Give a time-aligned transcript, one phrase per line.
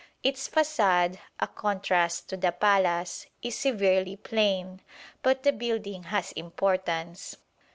[0.23, 4.81] Its façade a contrast to the palace is severely plain,
[5.21, 7.37] but the building has importance.